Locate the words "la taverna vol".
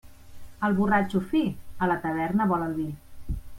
1.93-2.67